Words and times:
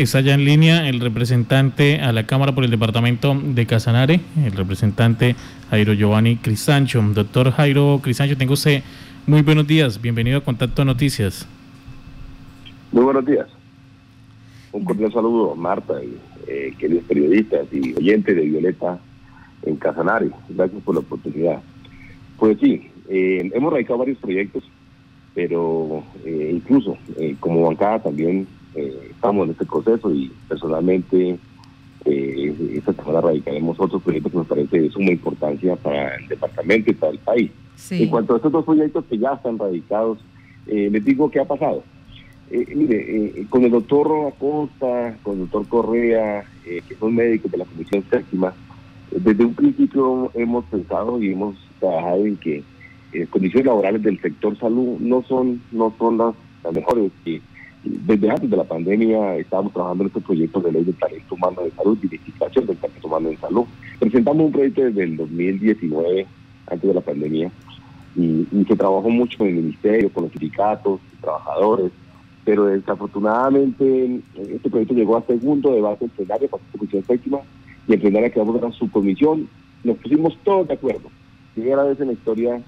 Está 0.00 0.22
ya 0.22 0.32
en 0.32 0.46
línea 0.46 0.88
el 0.88 0.98
representante 0.98 2.00
a 2.00 2.10
la 2.10 2.24
Cámara 2.24 2.54
por 2.54 2.64
el 2.64 2.70
Departamento 2.70 3.38
de 3.38 3.66
Casanare, 3.66 4.18
el 4.42 4.52
representante 4.52 5.36
Jairo 5.68 5.92
Giovanni 5.92 6.36
Cristancho. 6.36 7.02
Doctor 7.02 7.50
Jairo 7.50 8.00
Cristancho, 8.02 8.34
tengo 8.34 8.54
usted 8.54 8.82
muy 9.26 9.42
buenos 9.42 9.66
días. 9.66 10.00
Bienvenido 10.00 10.38
a 10.38 10.40
Contacto 10.40 10.86
Noticias. 10.86 11.46
Muy 12.92 13.04
buenos 13.04 13.26
días. 13.26 13.46
Un 14.72 14.86
cordial 14.86 15.12
saludo, 15.12 15.54
Marta, 15.54 16.02
y 16.02 16.16
eh, 16.46 16.72
queridos 16.78 17.04
periodistas 17.04 17.66
y 17.70 17.92
oyentes 17.92 18.34
de 18.34 18.40
Violeta 18.40 18.98
en 19.64 19.76
Casanare. 19.76 20.30
Gracias 20.48 20.82
por 20.82 20.94
la 20.94 21.02
oportunidad. 21.02 21.60
Pues 22.38 22.56
sí, 22.58 22.90
eh, 23.10 23.50
hemos 23.52 23.70
radicado 23.70 23.98
varios 23.98 24.16
proyectos, 24.16 24.64
pero 25.34 26.02
eh, 26.24 26.52
incluso 26.54 26.96
eh, 27.18 27.36
como 27.38 27.66
bancada 27.66 27.98
también 28.04 28.46
estamos 28.74 29.46
en 29.46 29.52
este 29.52 29.66
proceso 29.66 30.12
y 30.12 30.32
personalmente 30.48 31.38
esta 32.04 32.92
semana 32.94 33.20
radicaremos 33.20 33.78
otros 33.78 34.02
proyectos 34.02 34.32
que 34.32 34.38
nos 34.38 34.46
parece 34.46 34.80
de 34.80 34.90
suma 34.90 35.10
importancia 35.10 35.76
para 35.76 36.16
el 36.16 36.28
departamento 36.28 36.90
y 36.90 36.94
para 36.94 37.12
el 37.12 37.18
país. 37.18 37.50
En 37.90 38.08
cuanto 38.08 38.34
a 38.34 38.36
estos 38.36 38.52
dos 38.52 38.64
proyectos 38.64 39.04
que 39.04 39.18
ya 39.18 39.34
están 39.34 39.58
radicados, 39.58 40.18
les 40.66 41.04
digo 41.04 41.30
qué 41.30 41.40
ha 41.40 41.44
pasado. 41.44 41.82
mire, 42.50 43.46
con 43.50 43.64
el 43.64 43.70
doctor 43.70 44.28
Acosta, 44.28 45.16
con 45.22 45.34
el 45.34 45.40
doctor 45.40 45.68
Correa, 45.68 46.44
que 46.64 46.94
son 46.98 47.14
médicos 47.14 47.50
de 47.50 47.58
la 47.58 47.64
Comisión 47.66 48.02
Séptima, 48.10 48.54
desde 49.10 49.44
un 49.44 49.54
principio 49.54 50.30
hemos 50.34 50.64
pensado 50.66 51.20
y 51.22 51.32
hemos 51.32 51.56
trabajado 51.80 52.26
en 52.26 52.36
que 52.36 52.62
las 53.12 53.28
condiciones 53.28 53.66
laborales 53.66 54.02
del 54.02 54.20
sector 54.20 54.56
salud 54.58 54.98
no 55.00 55.22
son 55.22 55.60
no 55.72 55.92
son 55.98 56.18
las, 56.18 56.34
mejores 56.72 57.10
que 57.24 57.40
desde 57.82 58.30
antes 58.30 58.50
de 58.50 58.56
la 58.56 58.64
pandemia 58.64 59.36
estábamos 59.36 59.72
trabajando 59.72 60.04
en 60.04 60.08
este 60.08 60.20
proyecto 60.20 60.60
de 60.60 60.72
ley 60.72 60.84
de 60.84 60.92
talento 60.92 61.34
humano 61.34 61.62
de 61.62 61.70
salud 61.70 61.98
y 62.02 62.06
identificación 62.06 62.66
del 62.66 62.76
talento 62.76 63.06
humano 63.06 63.28
de 63.30 63.36
salud. 63.38 63.64
Presentamos 63.98 64.46
un 64.46 64.52
proyecto 64.52 64.82
desde 64.82 65.02
el 65.02 65.16
2019, 65.16 66.26
antes 66.66 66.88
de 66.88 66.94
la 66.94 67.00
pandemia, 67.00 67.50
y, 68.16 68.46
se 68.66 68.76
trabajó 68.76 69.08
mucho 69.08 69.38
con 69.38 69.48
el 69.48 69.54
ministerio, 69.54 70.12
con 70.12 70.24
los 70.24 70.32
sindicatos, 70.32 71.00
trabajadores, 71.20 71.90
pero 72.44 72.66
desafortunadamente 72.66 74.20
este 74.36 74.68
proyecto 74.68 74.94
llegó 74.94 75.16
a 75.16 75.22
segundo 75.22 75.72
debate 75.72 76.04
en 76.04 76.10
plenaria, 76.10 76.48
para 76.48 76.62
la 76.62 76.78
comisión 76.78 77.04
séptima, 77.04 77.38
y 77.88 77.94
en 77.94 78.00
plenaria 78.00 78.30
quedamos 78.30 78.56
en 78.56 78.62
la 78.62 78.72
subcomisión, 78.72 79.48
nos 79.84 79.96
pusimos 79.96 80.36
todos 80.44 80.68
de 80.68 80.74
acuerdo. 80.74 81.08
Primera 81.54 81.84
vez 81.84 81.98
en 82.00 82.08
la 82.08 82.12
historia 82.12 82.60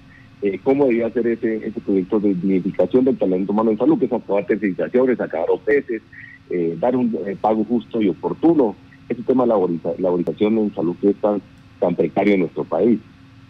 eh, 0.43 0.59
cómo 0.61 0.87
debía 0.87 1.07
hacer 1.07 1.25
ese, 1.25 1.65
ese 1.65 1.79
proyecto 1.79 2.19
de 2.19 2.33
dignificación 2.33 3.05
del 3.05 3.17
talento 3.17 3.53
humano 3.53 3.71
en 3.71 3.77
salud, 3.77 3.97
que 3.97 4.07
es 4.07 4.11
aprobar 4.11 4.45
tercerizaciones, 4.45 5.17
sacar 5.17 5.45
OPS, 5.49 6.01
eh, 6.49 6.77
dar 6.81 6.97
un 6.97 7.17
eh, 7.25 7.37
pago 7.39 7.63
justo 7.63 8.01
y 8.01 8.09
oportuno. 8.09 8.75
Ese 9.07 9.23
tema 9.23 9.43
de 9.43 9.47
la 9.47 9.57
laborización 9.99 10.57
en 10.57 10.75
salud 10.75 10.97
que 10.99 11.11
es 11.11 11.15
tan, 11.15 11.41
tan 11.79 11.95
precario 11.95 12.33
en 12.33 12.41
nuestro 12.41 12.65
país. 12.65 12.99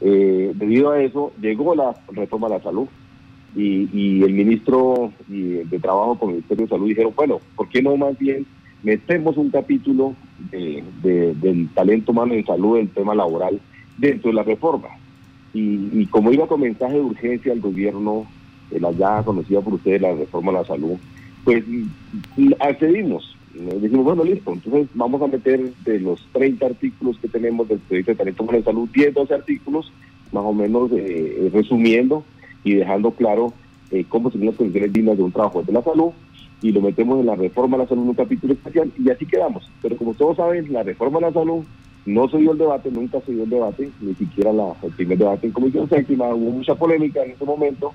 debido 0.01 0.91
a 0.91 1.01
eso, 1.01 1.31
llegó 1.41 1.73
la 1.73 1.95
reforma 2.11 2.47
de 2.47 2.57
la 2.57 2.63
salud 2.63 2.87
y, 3.55 3.89
y 3.91 4.21
el 4.21 4.33
ministro 4.33 5.11
de 5.27 5.79
Trabajo 5.79 6.19
con 6.19 6.29
el 6.29 6.35
Ministerio 6.35 6.65
de 6.65 6.69
Salud 6.69 6.87
dijeron, 6.87 7.13
bueno, 7.15 7.39
¿por 7.55 7.69
qué 7.69 7.81
no 7.81 7.97
más 7.97 8.17
bien 8.19 8.45
metemos 8.83 9.37
un 9.37 9.49
capítulo 9.49 10.15
de, 10.51 10.83
del 11.01 11.69
talento 11.73 12.11
humano 12.11 12.33
en 12.33 12.45
salud, 12.45 12.77
el 12.77 12.89
tema 12.89 13.15
laboral, 13.15 13.59
dentro 13.97 14.29
de 14.29 14.35
la 14.35 14.43
reforma? 14.43 14.89
Y, 15.53 16.05
como 16.07 16.31
iba 16.31 16.47
con 16.47 16.61
mensaje 16.61 16.95
de 16.95 17.01
urgencia 17.01 17.51
al 17.51 17.59
gobierno, 17.59 18.25
la 18.71 18.91
ya 18.91 19.21
conocida 19.23 19.61
por 19.61 19.75
ustedes, 19.75 20.01
la 20.01 20.13
reforma 20.13 20.51
a 20.51 20.55
la 20.55 20.65
salud, 20.65 20.97
pues 21.43 21.63
accedimos. 22.59 23.35
Dijimos, 23.53 24.05
bueno, 24.05 24.23
listo, 24.23 24.51
entonces 24.51 24.87
vamos 24.95 25.21
a 25.21 25.27
meter 25.27 25.71
de 25.85 25.99
los 25.99 26.25
30 26.33 26.65
artículos 26.65 27.19
que 27.19 27.27
tenemos 27.27 27.67
del 27.67 27.77
proyecto 27.77 28.11
de 28.11 28.17
talento 28.17 28.43
humano 28.43 28.57
de 28.57 28.63
salud, 28.63 28.89
10, 28.91 29.13
12 29.13 29.33
artículos, 29.33 29.91
más 30.31 30.43
o 30.43 30.53
menos 30.53 30.89
eh, 30.91 31.51
resumiendo 31.53 32.23
y 32.63 32.73
dejando 32.73 33.11
claro 33.11 33.53
eh, 33.91 34.05
cómo 34.09 34.31
son 34.31 34.43
las 34.43 34.55
condiciones 34.55 34.91
dignas 34.91 35.17
de 35.17 35.23
un 35.23 35.31
trabajo 35.31 35.61
de 35.61 35.71
la 35.71 35.83
salud 35.83 36.11
y 36.63 36.71
lo 36.71 36.81
metemos 36.81 37.19
en 37.19 37.27
la 37.27 37.35
reforma 37.35 37.75
a 37.75 37.81
la 37.81 37.87
salud 37.87 38.03
en 38.03 38.09
un 38.09 38.15
capítulo 38.15 38.53
especial 38.53 38.91
y 38.97 39.09
así 39.09 39.25
quedamos. 39.25 39.69
Pero 39.81 39.97
como 39.97 40.15
todos 40.15 40.37
saben, 40.37 40.71
la 40.73 40.81
reforma 40.81 41.19
a 41.19 41.23
la 41.23 41.33
salud 41.33 41.63
no 42.05 42.27
se 42.29 42.37
dio 42.37 42.51
el 42.51 42.57
debate, 42.57 42.91
nunca 42.91 43.19
se 43.21 43.31
dio 43.31 43.43
el 43.43 43.49
debate, 43.49 43.89
ni 44.01 44.13
siquiera 44.15 44.51
la, 44.51 44.73
el 44.83 44.91
primer 44.91 45.17
debate 45.17 45.47
en 45.47 45.53
Comisión 45.53 45.87
Séptima, 45.87 46.27
hubo 46.33 46.51
mucha 46.51 46.75
polémica 46.75 47.23
en 47.23 47.31
ese 47.31 47.45
momento 47.45 47.93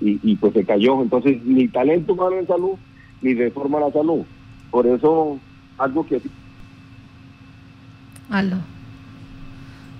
y, 0.00 0.36
pues 0.36 0.54
se 0.54 0.64
cayó. 0.64 1.02
Entonces, 1.02 1.42
ni 1.44 1.68
talento 1.68 2.14
humano 2.14 2.38
en 2.38 2.46
salud, 2.46 2.72
ni 3.20 3.34
reforma 3.34 3.78
a 3.78 3.82
la 3.82 3.92
salud. 3.92 4.22
Por 4.70 4.86
eso, 4.86 5.38
algo 5.76 6.06
que... 6.06 6.22
Aló. 8.30 8.56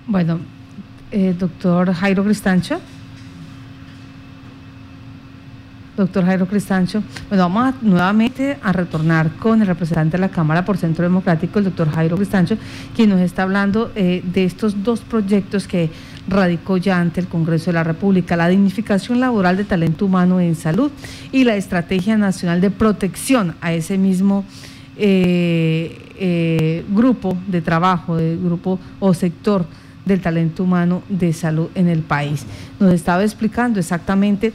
Bueno, 0.07 0.39
eh, 1.11 1.35
doctor 1.37 1.93
Jairo 1.93 2.23
Cristancho. 2.23 2.79
Doctor 5.97 6.25
Jairo 6.25 6.47
Cristancho, 6.47 7.03
bueno, 7.27 7.49
vamos 7.49 7.75
nuevamente 7.81 8.57
a 8.63 8.71
retornar 8.71 9.31
con 9.37 9.61
el 9.61 9.67
representante 9.67 10.17
de 10.17 10.21
la 10.21 10.29
Cámara 10.29 10.63
por 10.63 10.77
Centro 10.77 11.03
Democrático, 11.03 11.59
el 11.59 11.65
doctor 11.65 11.91
Jairo 11.91 12.15
Cristancho, 12.15 12.57
quien 12.95 13.09
nos 13.09 13.19
está 13.19 13.43
hablando 13.43 13.91
eh, 13.95 14.23
de 14.23 14.45
estos 14.45 14.83
dos 14.83 15.01
proyectos 15.01 15.67
que 15.67 15.89
radicó 16.27 16.77
ya 16.77 16.99
ante 16.99 17.19
el 17.19 17.27
Congreso 17.27 17.67
de 17.67 17.73
la 17.73 17.83
República, 17.83 18.37
la 18.37 18.47
dignificación 18.47 19.19
laboral 19.19 19.57
de 19.57 19.65
talento 19.65 20.05
humano 20.05 20.39
en 20.39 20.55
salud 20.55 20.91
y 21.31 21.43
la 21.43 21.55
Estrategia 21.55 22.17
Nacional 22.17 22.61
de 22.61 22.71
Protección 22.71 23.55
a 23.59 23.73
ese 23.73 23.97
mismo 23.97 24.45
eh, 24.97 26.13
eh, 26.17 26.85
grupo 26.89 27.37
de 27.47 27.61
trabajo, 27.61 28.15
de 28.15 28.37
grupo 28.37 28.79
o 28.99 29.13
sector 29.13 29.65
del 30.05 30.21
talento 30.21 30.63
humano 30.63 31.03
de 31.09 31.33
salud 31.33 31.69
en 31.75 31.87
el 31.87 32.01
país. 32.01 32.45
Nos 32.79 32.93
estaba 32.93 33.23
explicando 33.23 33.79
exactamente 33.79 34.53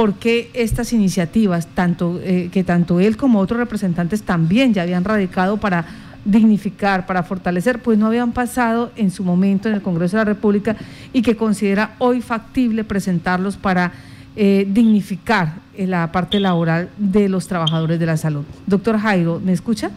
por 0.00 0.14
qué 0.14 0.48
estas 0.54 0.94
iniciativas, 0.94 1.66
tanto, 1.74 2.18
eh, 2.24 2.48
que 2.50 2.64
tanto 2.64 3.00
él 3.00 3.18
como 3.18 3.38
otros 3.38 3.60
representantes 3.60 4.22
también 4.22 4.72
ya 4.72 4.80
habían 4.80 5.04
radicado 5.04 5.58
para 5.58 5.84
dignificar, 6.24 7.04
para 7.04 7.22
fortalecer, 7.22 7.80
pues 7.82 7.98
no 7.98 8.06
habían 8.06 8.32
pasado 8.32 8.92
en 8.96 9.10
su 9.10 9.24
momento 9.24 9.68
en 9.68 9.74
el 9.74 9.82
Congreso 9.82 10.16
de 10.16 10.22
la 10.22 10.24
República 10.24 10.74
y 11.12 11.20
que 11.20 11.36
considera 11.36 11.96
hoy 11.98 12.22
factible 12.22 12.82
presentarlos 12.82 13.58
para 13.58 13.92
eh, 14.36 14.66
dignificar 14.70 15.56
eh, 15.76 15.86
la 15.86 16.10
parte 16.12 16.40
laboral 16.40 16.88
de 16.96 17.28
los 17.28 17.46
trabajadores 17.46 18.00
de 18.00 18.06
la 18.06 18.16
salud. 18.16 18.44
Doctor 18.66 18.96
Jairo, 18.96 19.38
¿me 19.38 19.52
escucha? 19.52 19.90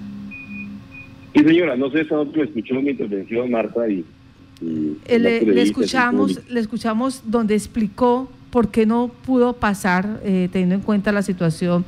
Sí, 1.34 1.46
señora, 1.46 1.78
no 1.78 1.90
sé 1.92 2.04
si 2.04 2.14
me 2.14 2.44
escuchó 2.44 2.76
mi 2.82 2.90
intervención, 2.90 3.50
Marta, 3.50 3.88
y... 3.88 4.04
le, 4.60 5.62
escuchamos, 5.62 6.42
le 6.50 6.60
escuchamos 6.60 7.22
donde 7.26 7.56
explicó 7.56 8.30
¿por 8.54 8.70
qué 8.70 8.86
no 8.86 9.10
pudo 9.26 9.54
pasar, 9.54 10.22
eh, 10.24 10.48
teniendo 10.52 10.76
en 10.76 10.82
cuenta 10.82 11.12
la 11.12 11.24
situación 11.24 11.84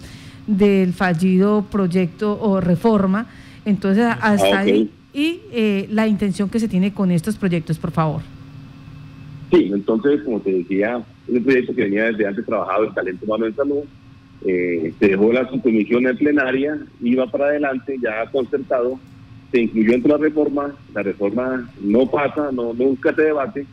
del 0.48 0.94
fallido 0.94 1.64
proyecto 1.70 2.40
o 2.42 2.60
reforma? 2.60 3.28
Entonces, 3.66 4.04
hasta 4.20 4.58
ah, 4.58 4.60
ahí. 4.62 4.90
Y 5.14 5.42
eh, 5.52 5.88
la 5.92 6.08
intención 6.08 6.50
que 6.50 6.60
se 6.60 6.68
tiene 6.68 6.92
con 6.92 7.12
estos 7.12 7.38
proyectos, 7.38 7.78
por 7.78 7.92
favor. 7.92 8.22
Sí, 9.52 9.70
entonces, 9.72 10.24
como 10.24 10.40
te 10.40 10.54
decía, 10.54 11.04
es 11.28 11.36
un 11.36 11.44
proyecto 11.44 11.76
que 11.76 11.84
venía 11.84 12.06
desde 12.06 12.26
antes 12.26 12.44
trabajado 12.44 12.86
en 12.86 12.94
talento 12.96 13.26
humano 13.26 13.46
en 13.46 13.56
salud. 13.56 13.84
Eh, 14.44 14.92
se 15.00 15.10
dejó 15.10 15.32
la 15.32 15.48
subcomisión 15.48 16.08
en 16.08 16.18
plenaria, 16.18 16.80
iba 17.00 17.28
para 17.28 17.46
adelante, 17.46 17.96
ya 18.02 18.26
concertado, 18.32 19.00
se 19.52 19.62
incluyó 19.62 19.94
entre 19.94 20.12
la 20.12 20.18
reforma, 20.18 20.76
la 20.96 21.04
reforma 21.04 21.70
no 21.80 22.08
pasa, 22.08 22.50
no 22.52 22.74
nunca 22.74 23.14
se 23.14 23.22
debate, 23.22 23.68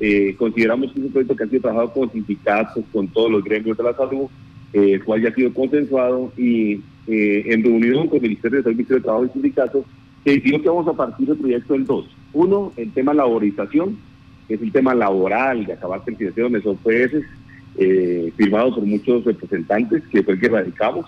eh, 0.00 0.36
consideramos 0.38 0.92
que 0.92 1.00
es 1.00 1.06
un 1.06 1.12
proyecto 1.12 1.34
que 1.34 1.44
ha 1.44 1.48
sido 1.48 1.62
trabajado 1.62 1.92
con 1.92 2.12
sindicatos, 2.12 2.84
con 2.92 3.08
todos 3.08 3.30
los 3.30 3.42
gremios 3.42 3.76
de 3.76 3.82
la 3.82 3.94
salud, 3.94 4.26
eh, 4.72 4.92
el 4.92 5.04
cual 5.04 5.22
ya 5.22 5.30
ha 5.30 5.34
sido 5.34 5.52
consensuado 5.52 6.32
y 6.36 6.80
eh, 7.08 7.42
en 7.46 7.64
reunión 7.64 8.06
con 8.06 8.16
el 8.18 8.22
Ministerio 8.22 8.62
de 8.62 8.70
Ministerio 8.70 8.98
de 8.98 9.04
Trabajo 9.04 9.26
y 9.26 9.30
sindicatos, 9.30 9.84
se 10.22 10.30
decidió 10.30 10.62
que 10.62 10.68
vamos 10.68 10.86
a 10.86 10.92
partir 10.92 11.26
del 11.26 11.38
proyecto 11.38 11.74
en 11.74 11.84
dos. 11.84 12.06
Uno, 12.32 12.72
el 12.76 12.92
tema 12.92 13.12
laborización, 13.12 13.98
que 14.46 14.54
es 14.54 14.62
el 14.62 14.70
tema 14.70 14.94
laboral 14.94 15.66
de 15.66 15.72
acabar 15.72 16.04
de 16.04 16.50
los 16.50 16.66
OPS, 16.66 17.24
firmado 18.36 18.74
por 18.74 18.84
muchos 18.84 19.24
representantes, 19.24 20.02
que 20.10 20.22
fue 20.22 20.34
el 20.34 20.40
que 20.40 20.48
radicamos. 20.48 21.06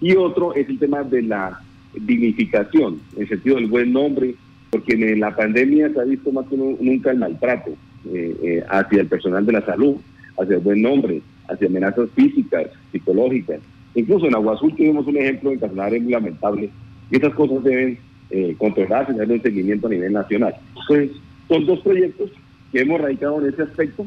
Y 0.00 0.14
otro 0.16 0.54
es 0.54 0.68
el 0.68 0.78
tema 0.78 1.02
de 1.02 1.22
la 1.22 1.60
dignificación, 1.94 3.00
en 3.16 3.22
el 3.22 3.28
sentido 3.28 3.56
del 3.56 3.66
buen 3.66 3.92
nombre, 3.92 4.34
porque 4.70 4.94
en 4.94 5.20
la 5.20 5.34
pandemia 5.34 5.92
se 5.92 6.00
ha 6.00 6.04
visto 6.04 6.30
más 6.32 6.46
que 6.46 6.56
nunca 6.56 7.10
el 7.10 7.18
maltrato 7.18 7.76
eh, 8.12 8.36
eh, 8.42 8.64
hacia 8.68 9.00
el 9.00 9.06
personal 9.06 9.44
de 9.46 9.52
la 9.52 9.64
salud, 9.64 9.96
hacia 10.38 10.56
el 10.56 10.62
buen 10.62 10.82
nombre, 10.82 11.22
hacia 11.48 11.68
amenazas 11.68 12.08
físicas, 12.14 12.66
psicológicas. 12.92 13.60
Incluso 13.94 14.26
en 14.26 14.34
Agua 14.34 14.54
Azul 14.54 14.74
tuvimos 14.74 15.06
un 15.06 15.16
ejemplo 15.16 15.52
en 15.52 15.58
Casanare 15.58 16.00
muy 16.00 16.12
lamentable. 16.12 16.70
Y 17.10 17.16
esas 17.16 17.34
cosas 17.34 17.62
deben 17.62 17.98
eh, 18.30 18.54
controlarse 18.58 19.12
y 19.12 19.16
darle 19.16 19.34
un 19.34 19.42
seguimiento 19.42 19.86
a 19.86 19.90
nivel 19.90 20.12
nacional. 20.12 20.54
Entonces, 20.68 21.16
son 21.48 21.66
dos 21.66 21.80
proyectos 21.80 22.30
que 22.72 22.80
hemos 22.80 23.00
radicado 23.00 23.40
en 23.40 23.52
ese 23.52 23.62
aspecto, 23.62 24.06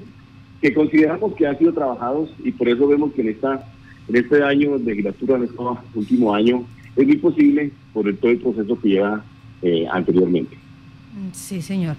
que 0.62 0.74
consideramos 0.74 1.36
que 1.36 1.48
han 1.48 1.58
sido 1.58 1.74
trabajados 1.74 2.30
y 2.44 2.52
por 2.52 2.68
eso 2.68 2.88
vemos 2.88 3.14
que 3.14 3.22
en, 3.22 3.30
esta, 3.30 3.64
en 4.08 4.16
este 4.16 4.44
año 4.44 4.78
de 4.78 4.86
legislatura, 4.86 5.38
en 5.38 5.44
este 5.44 5.56
último 5.96 6.34
año, 6.34 6.66
es 6.96 7.06
muy 7.06 7.18
posible 7.18 7.72
por 7.94 8.08
el, 8.08 8.18
todo 8.18 8.32
el 8.32 8.40
proceso 8.40 8.80
que 8.82 8.90
lleva 8.90 9.24
eh, 9.62 9.86
anteriormente. 9.90 10.58
Sí, 11.32 11.62
señor. 11.62 11.96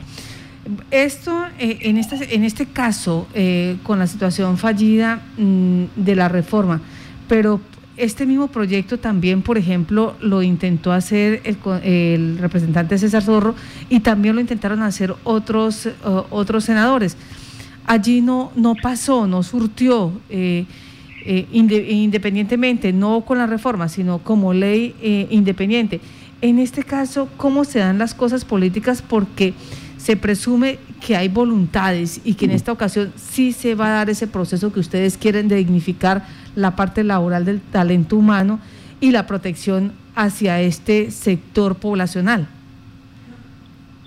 Esto, 0.91 1.47
eh, 1.59 1.79
en, 1.83 1.97
este, 1.97 2.35
en 2.35 2.45
este 2.45 2.67
caso, 2.67 3.27
eh, 3.35 3.77
con 3.83 3.99
la 3.99 4.07
situación 4.07 4.59
fallida 4.59 5.23
mm, 5.39 5.85
de 5.97 6.17
la 6.17 6.29
reforma, 6.29 6.81
pero 7.27 7.61
este 7.97 8.27
mismo 8.27 8.49
proyecto 8.49 8.99
también, 8.99 9.43
por 9.43 9.59
ejemplo, 9.59 10.15
lo 10.21 10.43
intentó 10.43 10.93
hacer 10.93 11.43
el, 11.45 12.39
representante 12.39 12.99
César 12.99 13.23
Zorro 13.23 13.55
y 13.89 14.01
también 14.01 14.35
lo 14.35 14.41
intentaron 14.41 14.83
hacer 14.83 15.15
otros, 15.25 15.89
otros 16.31 16.65
senadores. 16.65 17.17
Allí 17.87 18.21
no, 18.21 18.53
no 18.55 18.75
pasó, 18.81 19.27
no 19.27 19.43
surtió, 19.43 20.13
eh, 20.31 20.67
independientemente, 21.51 22.93
no 22.93 23.23
con 23.23 23.39
la 23.39 23.49
reforma, 23.49 23.89
sino 23.89 24.19
como 24.19 24.53
ley 24.53 24.95
independiente. 25.31 26.01
En 26.41 26.61
este 26.61 26.85
caso, 26.85 27.29
¿cómo 27.37 27.65
se 27.65 27.81
dan 27.81 27.99
las 27.99 28.15
cosas 28.15 28.45
políticas? 28.45 29.03
Porque 29.03 29.55
se 29.99 30.17
presume 30.17 30.79
que 31.05 31.17
hay 31.17 31.29
voluntades 31.29 32.21
y 32.25 32.35
que 32.35 32.47
en 32.47 32.53
esta 32.53 32.73
ocasión 32.73 33.13
sí 33.17 33.53
se 33.53 33.75
va 33.75 33.89
a 33.89 33.91
dar 33.91 34.11
ese 34.11 34.27
proceso 34.27 34.73
que 34.73 34.81
ustedes 34.81 35.19
quieren 35.19 35.49
de 35.49 35.57
dignificar 35.57 36.25
la 36.55 36.77
parte 36.77 37.05
laboral 37.05 37.45
del 37.45 37.61
talento 37.61 38.17
humano 38.17 38.61
y 39.01 39.11
la 39.11 39.27
protección 39.27 39.93
hacia 40.15 40.61
este 40.61 41.11
sector 41.11 41.77
poblacional. 41.77 42.49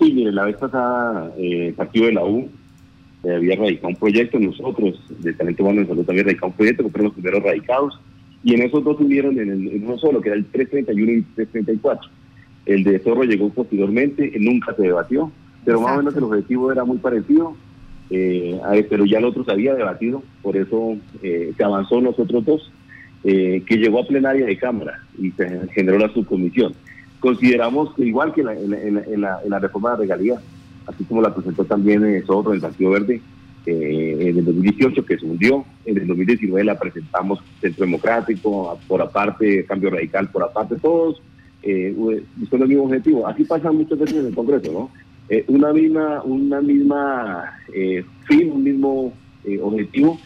Sí, 0.00 0.12
mire, 0.12 0.32
la 0.32 0.46
vez 0.46 0.56
pasada 0.56 1.30
eh, 1.38 1.68
el 1.68 1.74
partido 1.74 2.06
de 2.06 2.12
la 2.12 2.24
U 2.24 2.48
eh, 3.24 3.34
había 3.36 3.56
radicado 3.56 3.88
un 3.88 3.96
proyecto, 3.96 4.38
nosotros 4.38 5.00
de 5.20 5.32
Talento 5.34 5.62
Humano 5.62 5.82
en 5.82 5.88
Salud 5.88 6.10
había 6.10 6.24
radicado 6.24 6.48
un 6.48 6.52
proyecto, 6.54 6.82
que 6.82 6.90
fueron 6.90 7.04
los 7.06 7.14
primeros 7.14 7.42
radicados, 7.42 8.00
y 8.42 8.54
en 8.54 8.62
esos 8.62 8.82
dos 8.82 8.98
tuvieron 8.98 9.38
en, 9.38 9.50
en 9.50 9.86
uno 9.86 9.96
solo, 9.98 10.20
que 10.20 10.30
era 10.30 10.36
el 10.36 10.46
331 10.46 11.12
y 11.12 11.22
334. 11.22 12.10
El 12.66 12.82
de 12.82 12.98
Zorro 12.98 13.22
llegó 13.22 13.50
posteriormente, 13.50 14.32
nunca 14.40 14.74
se 14.74 14.82
debatió, 14.82 15.30
pero 15.64 15.80
más 15.80 15.94
o 15.94 15.96
menos 15.98 16.16
el 16.16 16.24
objetivo 16.24 16.72
era 16.72 16.84
muy 16.84 16.98
parecido, 16.98 17.54
eh, 18.10 18.60
pero 18.88 19.04
ya 19.04 19.18
el 19.18 19.24
otro 19.24 19.44
se 19.44 19.52
había 19.52 19.74
debatido, 19.74 20.22
por 20.42 20.56
eso 20.56 20.96
eh, 21.22 21.52
se 21.56 21.64
avanzó 21.64 22.00
los 22.00 22.18
otros 22.18 22.44
dos, 22.44 22.72
eh, 23.24 23.62
que 23.66 23.76
llegó 23.76 24.00
a 24.00 24.06
plenaria 24.06 24.44
de 24.44 24.58
Cámara 24.58 25.00
y 25.16 25.30
se 25.30 25.68
generó 25.74 25.98
la 25.98 26.12
subcomisión. 26.12 26.74
Consideramos 27.20 27.94
que 27.94 28.04
igual 28.04 28.34
que 28.34 28.40
en 28.40 29.20
la, 29.20 29.58
reforma 29.60 29.92
de 29.92 29.98
regalía, 29.98 30.40
así 30.88 31.04
como 31.04 31.22
la 31.22 31.32
presentó 31.32 31.64
también 31.64 32.04
eh, 32.04 32.24
en 32.26 32.52
el 32.52 32.60
Partido 32.60 32.90
Verde, 32.90 33.20
en 33.64 34.38
el 34.38 34.44
2018 34.44 35.06
que 35.06 35.18
se 35.18 35.24
hundió, 35.24 35.64
en 35.84 35.98
el 35.98 36.08
2019 36.08 36.64
la 36.64 36.76
presentamos 36.76 37.38
Centro 37.60 37.84
Democrático, 37.84 38.76
por 38.88 39.00
aparte 39.00 39.64
Cambio 39.66 39.90
Radical, 39.90 40.28
por 40.30 40.42
aparte 40.42 40.74
todos, 40.82 41.22
eh, 41.62 41.94
buscando 42.36 42.64
el 42.64 42.70
mismo 42.70 42.84
objetivo. 42.86 43.26
Así 43.28 43.44
pasa 43.44 43.70
muchas 43.70 44.00
veces 44.00 44.16
en 44.16 44.26
el 44.26 44.34
Congreso, 44.34 44.72
¿no? 44.72 44.90
Eh, 45.28 45.44
una 45.48 45.72
misma, 45.72 46.22
una 46.24 46.60
misma 46.60 47.58
eh, 47.72 48.04
fin, 48.26 48.50
un 48.50 48.64
mismo 48.64 49.12
eh, 49.44 49.58
objetivo, 49.62 50.18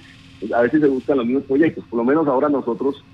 a 0.55 0.63
veces 0.63 0.81
se 0.81 0.89
buscan 0.89 1.19
los 1.19 1.27
mismos 1.27 1.45
proyectos. 1.45 1.85
Por 1.89 1.99
lo 1.99 2.05
menos 2.05 2.27
ahora 2.27 2.49
nosotros 2.49 3.05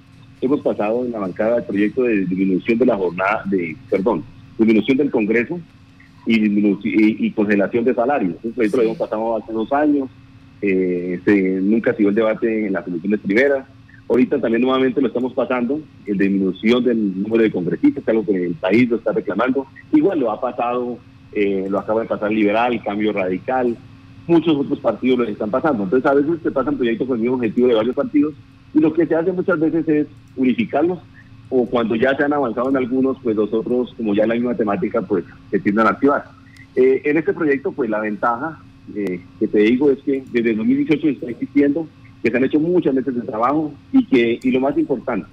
hemos 0.40 0.61
pasado 0.61 1.05
en 1.05 1.12
la 1.12 1.19
bancada 1.19 1.58
el 1.58 1.64
proyecto 1.64 2.05
de 2.05 2.25
disminución 2.25 2.79
de 2.79 2.87
la 2.87 2.96
jornada, 2.96 3.43
de, 3.46 3.76
perdón, 3.90 4.25
disminución 4.58 4.99
del 4.99 5.11
Congreso 5.11 5.61
y, 6.26 7.26
y, 7.26 7.31
congelación 7.32 7.85
de 7.85 7.94
salarios. 7.94 8.37
Ese 8.38 8.50
proyecto 8.50 8.76
lo 8.78 8.82
hemos 8.85 8.99
pasado 8.99 9.37
hace 9.37 9.52
dos 9.52 9.73
años, 9.73 10.08
se, 10.61 11.61
nunca 11.61 11.94
sido 11.94 12.11
el 12.11 12.14
debate 12.14 12.67
en 12.67 12.73
las 12.73 12.85
comisiones 12.85 13.20
primeras. 13.20 13.67
Ahorita 14.08 14.40
también 14.40 14.62
nuevamente 14.62 15.00
lo 15.00 15.08
estamos 15.08 15.32
pasando, 15.32 15.81
el 16.06 16.19
disminución 16.19 16.85
del 16.85 17.23
número 17.23 17.43
de 17.43 17.50
congresistas, 17.50 18.06
algo 18.08 18.25
que 18.25 18.46
el 18.46 18.55
país 18.55 18.88
lo 18.88 18.96
está 18.96 19.12
reclamando. 19.12 19.67
Igual 19.93 20.20
lo 20.20 20.31
ha 20.31 20.40
pasado 20.40 20.99
eh, 21.32 21.67
lo 21.69 21.79
acaba 21.79 22.02
de 22.02 22.08
pasar 22.08 22.31
Liberal, 22.31 22.82
Cambio 22.82 23.12
Radical, 23.12 23.76
muchos 24.26 24.56
otros 24.56 24.79
partidos 24.81 25.19
lo 25.19 25.25
están 25.25 25.50
pasando. 25.50 25.84
Entonces 25.84 26.11
a 26.11 26.14
veces 26.14 26.40
se 26.43 26.50
pasan 26.50 26.76
proyectos 26.76 27.06
con 27.06 27.17
el 27.17 27.23
mismo 27.23 27.37
objetivo 27.37 27.69
de 27.69 27.75
varios 27.75 27.94
partidos 27.94 28.34
y 28.75 28.81
lo 28.81 28.93
que 28.93 29.06
se 29.06 29.14
hace 29.14 29.32
muchas 29.32 29.58
veces 29.58 29.88
es 29.88 30.06
unificarlos 30.37 30.99
o 31.55 31.67
cuando 31.67 31.94
ya 31.94 32.17
se 32.17 32.25
han 32.25 32.32
avanzado 32.32 32.70
en 32.70 32.79
algunos, 32.79 33.19
pues 33.23 33.37
los 33.37 33.52
otros, 33.52 33.93
como 33.96 34.14
ya 34.14 34.26
la 34.26 34.34
misma 34.34 34.55
temática, 34.55 35.02
pues 35.02 35.25
se 35.50 35.61
tienden 35.61 35.87
a 35.87 35.90
activar. 35.90 36.25
Eh, 36.75 37.02
en 37.05 37.19
este 37.19 37.35
proyecto, 37.35 37.73
pues 37.73 37.90
la 37.90 38.00
ventaja 38.00 38.58
eh, 38.94 39.20
que 39.38 39.49
te 39.49 39.58
digo 39.58 39.90
es 39.90 39.99
que 39.99 40.25
desde 40.32 40.52
el 40.52 40.56
2018 40.56 41.08
está 41.08 41.26
existiendo, 41.28 41.87
que 42.23 42.31
se 42.31 42.37
han 42.37 42.44
hecho 42.44 42.58
muchas 42.58 42.94
meses 42.94 43.14
de 43.14 43.20
trabajo 43.20 43.75
y 43.93 44.06
que, 44.06 44.40
y 44.43 44.50
lo 44.50 44.61
más 44.61 44.78
importante, 44.78 45.26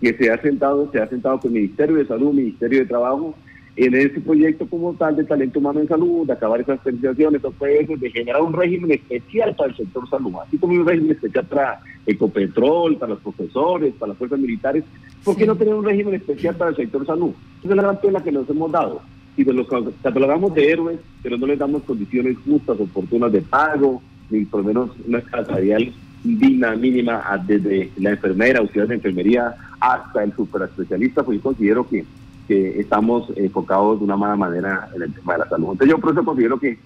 que 0.00 0.14
se 0.14 0.30
ha 0.30 0.40
sentado, 0.40 0.90
se 0.92 0.98
ha 0.98 1.08
sentado 1.08 1.38
con 1.40 1.50
el 1.50 1.60
Ministerio 1.60 1.96
de 1.96 2.06
Salud, 2.06 2.32
Ministerio 2.32 2.78
de 2.78 2.86
Trabajo 2.86 3.34
en 3.76 3.94
ese 3.94 4.20
proyecto 4.20 4.66
como 4.66 4.94
tal 4.94 5.16
de 5.16 5.24
talento 5.24 5.58
humano 5.58 5.80
en 5.80 5.88
salud, 5.88 6.26
de 6.26 6.32
acabar 6.32 6.60
esas 6.60 6.80
penalizaciones, 6.80 7.42
de 7.42 8.10
generar 8.10 8.40
un 8.40 8.54
régimen 8.54 8.92
especial 8.92 9.54
para 9.54 9.70
el 9.70 9.76
sector 9.76 10.08
salud, 10.08 10.32
así 10.46 10.56
como 10.56 10.72
un 10.72 10.86
régimen 10.86 11.12
especial 11.12 11.44
para 11.44 11.80
Ecopetrol, 12.06 12.96
para 12.96 13.12
los 13.12 13.20
profesores, 13.20 13.92
para 13.98 14.10
las 14.10 14.18
fuerzas 14.18 14.38
militares, 14.38 14.84
¿por 15.22 15.36
qué 15.36 15.44
no 15.44 15.56
tener 15.56 15.74
un 15.74 15.84
régimen 15.84 16.14
especial 16.14 16.54
para 16.56 16.70
el 16.70 16.76
sector 16.76 17.04
salud? 17.04 17.32
Esa 17.58 17.68
es 17.68 17.76
la 17.76 17.82
gran 17.82 18.00
pena 18.00 18.22
que 18.22 18.32
nos 18.32 18.48
hemos 18.48 18.72
dado. 18.72 19.02
Y 19.36 19.44
de 19.44 19.52
los 19.52 19.66
catalogamos 20.02 20.54
de 20.54 20.70
héroes, 20.70 20.98
pero 21.22 21.36
no 21.36 21.46
les 21.46 21.58
damos 21.58 21.82
condiciones 21.82 22.38
justas, 22.46 22.80
oportunas 22.80 23.30
de 23.30 23.42
pago, 23.42 24.00
ni 24.30 24.46
por 24.46 24.62
lo 24.62 24.68
menos 24.68 24.90
una 25.06 25.20
salarial 25.30 25.92
digna, 26.24 26.74
mínima, 26.74 27.22
desde 27.46 27.90
la 27.98 28.10
enfermera, 28.10 28.60
auxiliar 28.60 28.88
de 28.88 28.94
enfermería, 28.94 29.54
hasta 29.78 30.24
el 30.24 30.34
superespecialista, 30.34 31.22
pues 31.22 31.36
yo 31.36 31.42
considero 31.42 31.86
que 31.86 32.04
que 32.46 32.80
estamos 32.80 33.30
enfocados 33.36 33.98
de 33.98 34.04
una 34.04 34.16
mala 34.16 34.36
manera 34.36 34.88
en 34.94 35.02
el 35.02 35.12
tema 35.12 35.34
de 35.34 35.38
la 35.40 35.48
salud. 35.48 35.72
Entonces 35.72 35.88
yo 35.88 35.98
por 35.98 36.12
eso 36.12 36.24
considero 36.24 36.58
que 36.58 36.78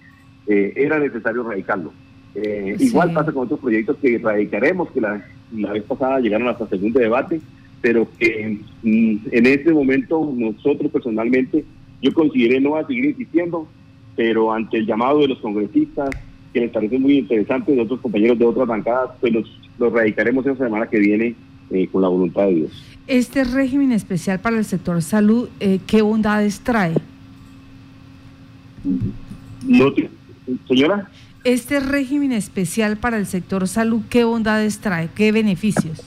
eh, 0.47 0.73
era 0.77 0.99
necesario 0.99 1.43
radicarlo. 1.43 1.93
Eh, 2.35 2.77
igual 2.79 3.13
pasa 3.13 3.33
con 3.33 3.45
otros 3.45 3.61
proyectos 3.61 3.97
que 4.01 4.19
radicaremos, 4.19 4.91
que 4.91 5.01
la, 5.01 5.23
vez 5.51 5.83
pasada 5.83 6.21
llegaron 6.21 6.49
hasta 6.49 6.69
segundo 6.69 7.01
debate, 7.01 7.41
pero 7.81 8.07
que 8.19 8.61
mm, 8.83 9.17
en 9.31 9.47
este 9.47 9.73
momento 9.73 10.33
nosotros 10.35 10.91
personalmente, 10.91 11.65
yo 12.01 12.15
consideré 12.15 12.61
no 12.61 12.77
a 12.77 12.87
seguir 12.87 13.07
insistiendo, 13.07 13.67
pero 14.17 14.53
ante 14.53 14.79
el 14.79 14.87
llamado 14.87 15.21
de 15.21 15.29
los 15.29 15.39
congresistas, 15.39 16.11
que 16.53 16.61
les 16.61 16.71
parece 16.71 16.99
muy 16.99 17.19
interesante, 17.19 17.73
de 17.73 17.81
otros 17.81 18.01
compañeros 18.01 18.39
de 18.39 18.45
otras 18.45 18.67
bancadas, 18.67 19.11
pues 19.21 19.33
los, 19.33 19.61
los 19.79 19.93
radicaremos 19.93 20.47
esa 20.47 20.65
semana 20.65 20.87
que 20.87 20.99
viene 20.99 21.35
eh, 21.71 21.89
con 21.91 22.03
la 22.03 22.09
voluntad 22.09 22.45
de 22.45 22.55
Dios. 22.55 22.71
Este 23.07 23.45
régimen 23.45 23.93
especial 23.93 24.41
para 24.41 24.59
el 24.59 24.65
sector 24.65 25.03
salud, 25.03 25.49
eh, 25.61 25.81
¿qué 25.87 26.03
bondades 26.03 26.61
trae? 26.61 26.95
señora. 30.69 31.11
Este 31.45 31.81
régimen 31.81 32.33
especial 32.33 32.97
para 32.97 33.17
el 33.17 33.27
sector 33.27 33.67
salud, 33.67 34.03
¿qué 34.11 34.25
bondades 34.25 34.79
trae? 34.79 35.09
¿Qué 35.15 35.33
beneficios? 35.33 36.03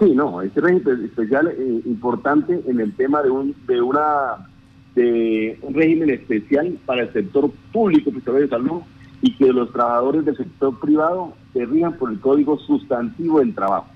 Sí, 0.00 0.12
no, 0.14 0.40
este 0.40 0.60
régimen 0.60 1.04
especial 1.04 1.48
eh, 1.48 1.82
importante 1.84 2.60
en 2.66 2.80
el 2.80 2.92
tema 2.94 3.22
de 3.22 3.30
un 3.30 3.54
de 3.66 3.80
una 3.82 4.48
de 4.94 5.58
un 5.62 5.74
régimen 5.74 6.10
especial 6.10 6.78
para 6.86 7.02
el 7.02 7.12
sector 7.12 7.50
público 7.72 8.10
de 8.10 8.48
salud 8.48 8.80
y 9.22 9.34
que 9.36 9.52
los 9.52 9.70
trabajadores 9.72 10.24
del 10.24 10.36
sector 10.36 10.78
privado 10.80 11.34
se 11.52 11.66
rijan 11.66 11.94
por 11.94 12.10
el 12.10 12.18
código 12.20 12.58
sustantivo 12.58 13.40
del 13.40 13.54
trabajo, 13.54 13.88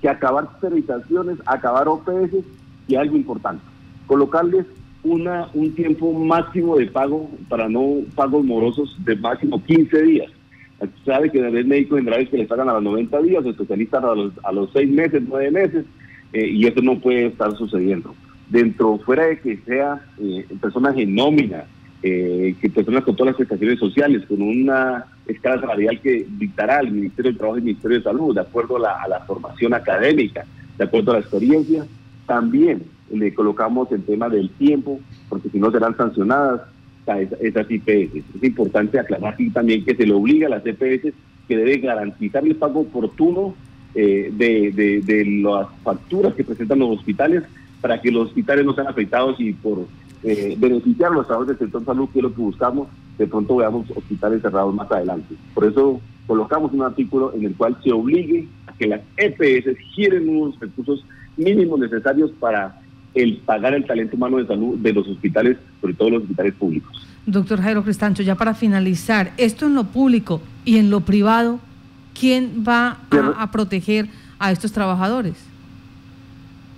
que 0.00 0.08
acabar 0.08 0.48
sterilizaciones, 0.58 1.38
acabar 1.46 1.88
OPS 1.88 2.44
y 2.86 2.94
algo 2.94 3.16
importante, 3.16 3.62
colocarles 4.06 4.66
una, 5.02 5.48
un 5.54 5.74
tiempo 5.74 6.12
máximo 6.12 6.76
de 6.76 6.86
pago 6.86 7.30
para 7.48 7.68
no 7.68 7.98
pagos 8.14 8.44
morosos 8.44 8.96
de 9.04 9.16
máximo 9.16 9.62
15 9.64 10.02
días. 10.02 10.32
Sabe 11.04 11.30
que 11.30 11.44
hay 11.44 11.64
médicos 11.64 11.98
generales 11.98 12.28
que 12.28 12.38
les 12.38 12.46
pagan 12.46 12.68
a 12.68 12.74
los 12.74 12.82
90 12.84 13.22
días, 13.22 13.44
especialistas 13.44 14.04
a 14.04 14.14
los, 14.14 14.32
a 14.44 14.52
los 14.52 14.70
6 14.72 14.90
meses, 14.90 15.22
9 15.26 15.50
meses, 15.50 15.84
eh, 16.32 16.46
y 16.46 16.66
eso 16.66 16.80
no 16.82 16.98
puede 17.00 17.26
estar 17.26 17.52
sucediendo. 17.56 18.14
Dentro, 18.48 18.98
fuera 18.98 19.26
de 19.26 19.40
que 19.40 19.56
sea 19.58 20.00
eh, 20.18 20.46
personas 20.60 20.96
en 20.96 21.14
nómina, 21.14 21.64
eh, 22.02 22.54
que 22.60 22.70
personas 22.70 23.02
con 23.02 23.16
todas 23.16 23.32
las 23.32 23.36
prestaciones 23.36 23.78
sociales, 23.78 24.24
con 24.28 24.40
una 24.40 25.04
escala 25.26 25.60
salarial 25.60 26.00
que 26.00 26.26
dictará 26.38 26.80
el 26.80 26.92
Ministerio 26.92 27.30
del 27.30 27.38
Trabajo 27.38 27.56
y 27.56 27.60
el 27.60 27.64
Ministerio 27.64 27.98
de 27.98 28.04
Salud, 28.04 28.34
de 28.34 28.40
acuerdo 28.40 28.76
a 28.76 29.08
la, 29.08 29.20
formación 29.26 29.74
académica, 29.74 30.44
de 30.76 30.84
acuerdo 30.84 31.10
a 31.10 31.14
la 31.14 31.20
experiencia. 31.20 31.84
También 32.26 32.84
le 33.10 33.34
colocamos 33.34 33.90
el 33.90 34.04
tema 34.04 34.28
del 34.28 34.50
tiempo, 34.50 35.00
porque 35.28 35.48
si 35.48 35.58
no 35.58 35.72
serán 35.72 35.96
sancionadas 35.96 36.62
esas 37.40 37.70
IPS. 37.70 38.16
Es 38.36 38.44
importante 38.44 38.98
aclarar 38.98 39.32
aquí 39.32 39.48
también 39.48 39.82
que 39.84 39.96
se 39.96 40.06
le 40.06 40.12
obliga 40.12 40.46
a 40.46 40.50
las 40.50 40.66
EPS 40.66 41.14
que 41.48 41.56
debe 41.56 41.78
garantizar 41.78 42.46
el 42.46 42.54
pago 42.54 42.80
oportuno 42.80 43.54
eh, 43.94 44.30
de, 44.30 44.70
de, 44.72 45.00
de 45.00 45.24
las 45.42 45.68
facturas 45.82 46.34
que 46.34 46.44
presentan 46.44 46.80
los 46.80 46.98
hospitales 46.98 47.44
para 47.80 48.00
que 48.00 48.10
los 48.10 48.28
hospitales 48.28 48.66
no 48.66 48.74
sean 48.74 48.88
afectados 48.88 49.40
y 49.40 49.54
por 49.54 49.86
eh, 50.22 50.56
beneficiar 50.58 51.12
a 51.12 51.14
los 51.14 51.26
trabajadores 51.26 51.58
del 51.58 51.68
sector 51.68 51.84
salud, 51.84 52.08
que 52.12 52.18
es 52.18 52.22
lo 52.22 52.34
que 52.34 52.40
buscamos, 52.40 52.88
de 53.18 53.26
pronto 53.26 53.56
veamos 53.56 53.90
hospitales 53.90 54.42
cerrados 54.42 54.74
más 54.74 54.90
adelante. 54.90 55.34
Por 55.54 55.64
eso 55.64 56.00
colocamos 56.26 56.72
un 56.72 56.82
artículo 56.82 57.32
en 57.34 57.44
el 57.44 57.54
cual 57.54 57.76
se 57.82 57.92
obligue 57.92 58.46
a 58.66 58.72
que 58.72 58.86
las 58.86 59.00
EPS 59.16 59.78
giren 59.94 60.28
unos 60.28 60.58
recursos 60.60 61.04
mínimos 61.36 61.80
necesarios 61.80 62.30
para 62.38 62.80
el 63.14 63.38
pagar 63.38 63.74
el 63.74 63.86
talento 63.86 64.16
humano 64.16 64.36
de 64.36 64.46
salud 64.46 64.78
de 64.78 64.92
los 64.92 65.08
hospitales, 65.08 65.56
sobre 65.80 65.94
todo 65.94 66.10
los 66.10 66.22
hospitales 66.22 66.54
públicos. 66.54 67.06
Doctor 67.26 67.60
Jairo 67.60 67.82
Cristancho, 67.82 68.22
ya 68.22 68.36
para 68.36 68.54
finalizar, 68.54 69.32
esto 69.36 69.66
en 69.66 69.74
lo 69.74 69.84
público 69.84 70.40
y 70.64 70.78
en 70.78 70.90
lo 70.90 71.00
privado, 71.00 71.58
¿quién 72.18 72.64
va 72.66 72.98
a, 73.36 73.50
proteger 73.50 74.08
a 74.38 74.50
estos 74.50 74.72
trabajadores? 74.72 75.34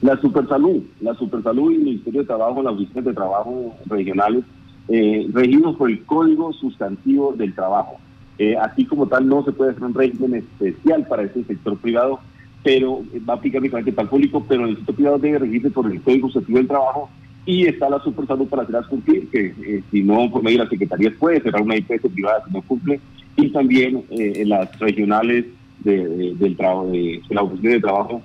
La 0.03 0.19
Supersalud, 0.21 0.83
la 1.01 1.15
Supersalud 1.15 1.73
y 1.73 1.75
el 1.75 1.83
Ministerio 1.83 2.21
de 2.23 2.27
Trabajo, 2.27 2.63
las 2.63 2.73
oficinas 2.73 3.05
de 3.05 3.13
trabajo 3.13 3.77
regionales, 3.87 4.45
eh, 4.89 5.29
regidos 5.33 5.77
por 5.77 5.91
el 5.91 6.03
Código 6.05 6.53
Sustantivo 6.55 7.35
del 7.37 7.55
Trabajo. 7.55 7.99
Eh, 8.39 8.57
así 8.57 8.87
como 8.87 9.07
tal, 9.07 9.29
no 9.29 9.45
se 9.45 9.53
puede 9.53 9.73
hacer 9.73 9.85
un 9.85 9.93
régimen 9.93 10.35
especial 10.35 11.07
para 11.07 11.25
este 11.25 11.45
sector 11.45 11.77
privado, 11.77 12.19
pero 12.63 13.03
va 13.29 13.35
a 13.35 13.37
aplicar 13.37 13.61
únicamente 13.61 13.93
para 13.93 14.05
el 14.05 14.11
público, 14.11 14.45
pero 14.49 14.65
el 14.65 14.77
sector 14.77 14.95
privado 14.95 15.19
debe 15.19 15.41
regirse 15.41 15.71
por 15.71 15.91
el 15.91 16.01
Código 16.01 16.29
Sustantivo 16.29 16.59
del 16.59 16.69
Trabajo 16.69 17.11
y 17.45 17.67
está 17.67 17.91
la 17.91 18.01
Supersalud 18.01 18.49
para 18.49 18.63
hacerlas 18.63 18.87
cumplir, 18.87 19.29
que 19.29 19.55
eh, 19.63 19.83
si 19.91 20.03
no 20.03 20.31
por 20.31 20.43
medio 20.43 20.59
de 20.59 20.65
las 20.65 20.71
secretarías 20.71 21.15
puede 21.19 21.41
cerrar 21.41 21.63
una 21.63 21.77
IPS 21.77 22.11
privada 22.13 22.43
si 22.47 22.53
no 22.53 22.63
cumple, 22.63 23.01
y 23.37 23.49
también 23.51 24.03
eh, 24.11 24.45
las 24.47 24.79
regionales 24.79 25.47
de, 25.81 26.35
del 26.39 26.57
trabajo, 26.57 26.87
de, 26.89 27.23
la 27.31 27.43
oficina 27.43 27.73
de 27.73 27.81
trabajo 27.81 28.23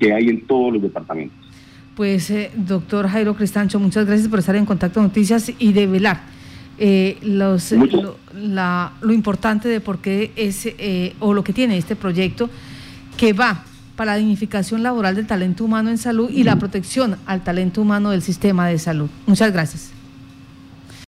que 0.00 0.12
hay 0.12 0.28
en 0.28 0.46
todos 0.46 0.72
los 0.72 0.82
departamentos. 0.82 1.36
Pues, 1.94 2.30
eh, 2.30 2.50
doctor 2.56 3.06
Jairo 3.06 3.36
Cristancho, 3.36 3.78
muchas 3.78 4.06
gracias 4.06 4.28
por 4.28 4.40
estar 4.40 4.56
en 4.56 4.66
Contacto 4.66 5.00
Noticias 5.00 5.52
y 5.58 5.72
de 5.72 5.86
velar 5.86 6.22
eh, 6.78 7.18
los, 7.22 7.72
lo, 7.72 8.16
la, 8.34 8.92
lo, 9.02 9.12
importante 9.12 9.68
de 9.68 9.80
por 9.80 9.98
qué 9.98 10.32
es, 10.34 10.66
o 11.20 11.34
lo 11.34 11.44
que 11.44 11.52
tiene 11.52 11.76
este 11.76 11.94
proyecto, 11.94 12.48
que 13.18 13.34
va 13.34 13.64
para 13.96 14.12
la 14.12 14.16
dignificación 14.18 14.82
laboral 14.82 15.14
del 15.14 15.26
talento 15.26 15.62
humano 15.62 15.90
en 15.90 15.98
salud 15.98 16.30
y 16.30 16.42
la 16.42 16.56
protección 16.56 17.16
al 17.26 17.44
talento 17.44 17.82
humano 17.82 18.10
del 18.10 18.22
sistema 18.22 18.66
de 18.66 18.78
salud. 18.78 19.10
Muchas 19.26 19.52
gracias. 19.52 19.99